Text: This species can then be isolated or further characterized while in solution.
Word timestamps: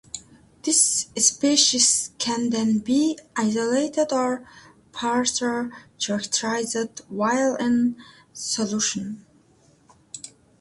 This 0.63 1.09
species 1.17 2.09
can 2.17 2.49
then 2.49 2.79
be 2.79 3.19
isolated 3.35 4.11
or 4.11 4.47
further 4.91 5.71
characterized 5.99 7.01
while 7.07 7.53
in 7.57 7.97
solution. 8.33 9.23